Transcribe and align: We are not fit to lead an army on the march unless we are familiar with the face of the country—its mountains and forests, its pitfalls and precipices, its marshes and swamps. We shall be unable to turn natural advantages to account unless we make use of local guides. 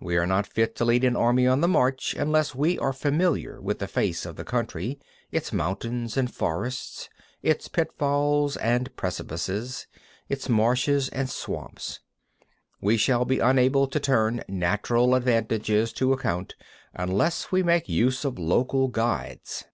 We 0.00 0.16
are 0.18 0.24
not 0.24 0.46
fit 0.46 0.76
to 0.76 0.84
lead 0.84 1.02
an 1.02 1.16
army 1.16 1.48
on 1.48 1.60
the 1.60 1.66
march 1.66 2.14
unless 2.16 2.54
we 2.54 2.78
are 2.78 2.92
familiar 2.92 3.60
with 3.60 3.80
the 3.80 3.88
face 3.88 4.24
of 4.24 4.36
the 4.36 4.44
country—its 4.44 5.52
mountains 5.52 6.16
and 6.16 6.32
forests, 6.32 7.08
its 7.42 7.66
pitfalls 7.66 8.56
and 8.58 8.94
precipices, 8.94 9.88
its 10.28 10.48
marshes 10.48 11.08
and 11.08 11.28
swamps. 11.28 11.98
We 12.80 12.96
shall 12.96 13.24
be 13.24 13.40
unable 13.40 13.88
to 13.88 13.98
turn 13.98 14.44
natural 14.46 15.12
advantages 15.16 15.92
to 15.94 16.12
account 16.12 16.54
unless 16.94 17.50
we 17.50 17.64
make 17.64 17.88
use 17.88 18.24
of 18.24 18.38
local 18.38 18.86
guides. 18.86 19.64